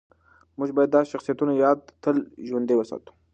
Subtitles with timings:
[0.57, 2.17] موږ باید د داسې شخصیتونو یاد تل
[2.47, 3.11] ژوندی وساتو.